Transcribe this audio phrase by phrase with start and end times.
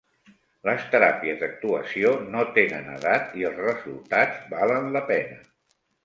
[0.67, 5.37] Les teràpies d'actuació no tenen edat i els resultats valen la pena.